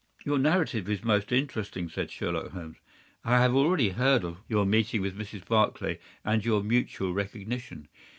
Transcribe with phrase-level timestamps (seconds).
[0.25, 2.77] "Your narrative is most interesting," said Sherlock Holmes.
[3.23, 5.45] "I have already heard of your meeting with Mrs.
[5.45, 7.87] Barclay, and your mutual recognition.